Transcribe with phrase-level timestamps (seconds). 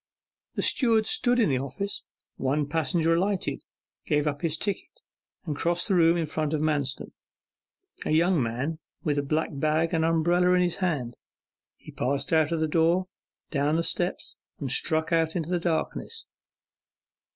[0.55, 2.01] The steward stood in the office.
[2.35, 3.63] One passenger alighted,
[4.07, 4.89] gave up his ticket,
[5.45, 7.11] and crossed the room in front of Manston:
[8.03, 11.17] a young man with a black bag and umbrella in his hand.
[11.75, 13.09] He passed out of the door,
[13.51, 16.25] down the steps, and struck out into the darkness.